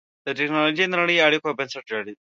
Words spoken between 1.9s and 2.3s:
دی.